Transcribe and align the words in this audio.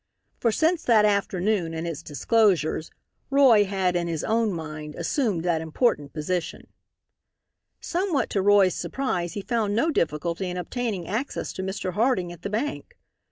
For 0.39 0.51
since 0.51 0.81
that 0.81 1.05
afternoon 1.05 1.75
and 1.75 1.87
its 1.87 2.01
disclosures, 2.01 2.89
Roy 3.29 3.65
had, 3.65 3.95
in 3.95 4.07
his 4.07 4.23
own 4.23 4.51
mind, 4.51 4.95
assumed 4.95 5.43
that 5.45 5.61
important 5.61 6.11
position. 6.11 6.69
Somewhat 7.79 8.31
to 8.31 8.41
Roy's 8.41 8.73
surprise 8.73 9.33
he 9.33 9.43
found 9.43 9.75
no 9.75 9.91
difficulty 9.91 10.49
in 10.49 10.57
obtaining 10.57 11.07
access 11.07 11.53
to 11.53 11.61
Mr. 11.61 11.93
Harding 11.93 12.31
at 12.31 12.41
the 12.41 12.49
bank. 12.49 12.97